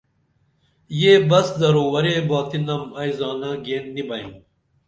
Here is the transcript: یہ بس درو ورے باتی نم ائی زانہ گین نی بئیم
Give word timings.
یہ 1.01 1.11
بس 1.29 1.47
درو 1.59 1.83
ورے 1.93 2.15
باتی 2.29 2.59
نم 2.67 2.81
ائی 2.99 3.11
زانہ 3.19 3.49
گین 3.65 3.83
نی 3.93 4.03
بئیم 4.07 4.31